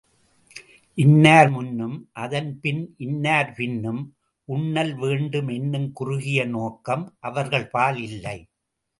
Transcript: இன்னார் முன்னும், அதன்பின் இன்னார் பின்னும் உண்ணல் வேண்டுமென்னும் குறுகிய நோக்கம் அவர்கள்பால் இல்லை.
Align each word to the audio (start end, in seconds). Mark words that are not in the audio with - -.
இன்னார் 0.97 1.49
முன்னும், 1.49 1.97
அதன்பின் 2.13 2.79
இன்னார் 2.97 3.51
பின்னும் 3.53 3.99
உண்ணல் 4.47 4.93
வேண்டுமென்னும் 4.95 5.87
குறுகிய 5.91 6.45
நோக்கம் 6.45 7.05
அவர்கள்பால் 7.19 7.99
இல்லை. 8.01 8.37